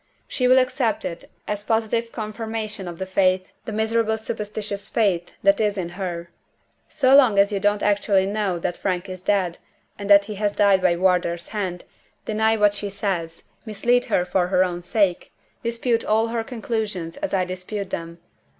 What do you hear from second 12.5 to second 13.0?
what she